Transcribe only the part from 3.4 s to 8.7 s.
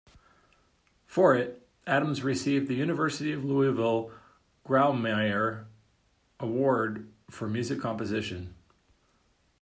Louisville Grawemeyer Award for Music Composition.